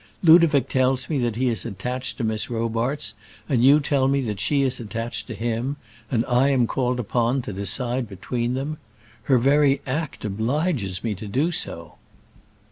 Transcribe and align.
Ludovic 0.23 0.67
tells 0.67 1.11
me 1.11 1.19
that 1.19 1.35
he 1.35 1.47
is 1.47 1.63
attached 1.63 2.17
to 2.17 2.23
Miss 2.23 2.49
Robarts, 2.49 3.13
and 3.47 3.63
you 3.63 3.79
tell 3.79 4.07
me 4.07 4.19
that 4.21 4.39
she 4.39 4.63
is 4.63 4.79
attached 4.79 5.27
to 5.27 5.35
him; 5.35 5.75
and 6.09 6.25
I 6.25 6.49
am 6.49 6.65
called 6.65 6.99
upon 6.99 7.43
to 7.43 7.53
decide 7.53 8.09
between 8.09 8.55
them. 8.55 8.79
Her 9.25 9.37
very 9.37 9.79
act 9.85 10.25
obliges 10.25 11.03
me 11.03 11.13
to 11.13 11.27
do 11.27 11.51
so." 11.51 11.97